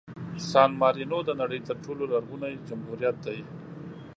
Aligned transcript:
سان 0.49 0.71
مارینو 0.81 1.19
د 1.25 1.29
نړۍ 1.41 1.59
تر 1.67 1.75
ټولو 1.83 2.03
لرغوني 2.11 2.53
جمهوریت 2.69 3.15
دی. 3.25 3.39